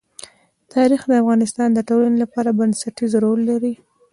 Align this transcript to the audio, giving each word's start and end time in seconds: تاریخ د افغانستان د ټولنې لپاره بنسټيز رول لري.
تاریخ 0.73 1.01
د 1.07 1.11
افغانستان 1.21 1.69
د 1.73 1.79
ټولنې 1.89 2.17
لپاره 2.23 2.55
بنسټيز 2.59 3.11
رول 3.23 3.39
لري. 3.49 3.73